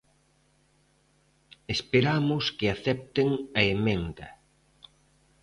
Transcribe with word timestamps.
Esperamos 1.75 2.43
que 2.57 2.67
acepten 2.75 3.29
a 3.59 3.61
emenda. 3.75 4.27